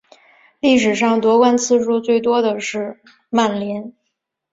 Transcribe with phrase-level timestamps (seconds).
[0.61, 3.93] 历史上夺冠次数最多的是曼联。